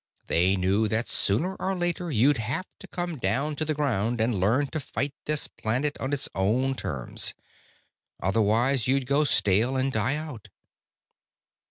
They 0.25 0.55
knew 0.55 0.87
that, 0.87 1.07
sooner 1.07 1.53
or 1.59 1.75
later, 1.77 2.09
you'd 2.09 2.37
have 2.37 2.65
to 2.79 2.87
come 2.87 3.19
down 3.19 3.55
to 3.57 3.63
the 3.65 3.75
ground 3.75 4.19
and 4.19 4.39
learn 4.39 4.65
to 4.69 4.79
fight 4.79 5.13
this 5.27 5.47
planet 5.47 5.95
on 5.99 6.11
its 6.11 6.27
own 6.33 6.73
terms. 6.73 7.35
Otherwise, 8.19 8.87
you'd 8.87 9.05
go 9.05 9.23
stale 9.25 9.77
and 9.77 9.91
die 9.91 10.15
out." 10.15 10.47